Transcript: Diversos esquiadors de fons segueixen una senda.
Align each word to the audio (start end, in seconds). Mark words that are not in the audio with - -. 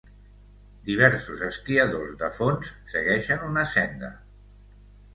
Diversos 0.87 1.43
esquiadors 1.49 2.17
de 2.23 2.31
fons 2.39 2.75
segueixen 2.97 3.49
una 3.53 3.71
senda. 3.79 4.15